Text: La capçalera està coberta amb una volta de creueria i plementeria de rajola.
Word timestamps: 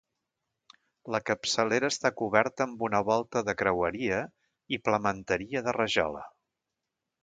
La 1.15 1.19
capçalera 1.29 1.91
està 1.95 2.11
coberta 2.23 2.67
amb 2.67 2.83
una 2.89 3.03
volta 3.11 3.45
de 3.51 3.57
creueria 3.63 4.25
i 4.79 4.85
plementeria 4.91 5.67
de 5.71 5.79
rajola. 5.83 6.31